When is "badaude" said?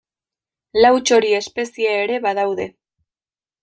2.29-2.71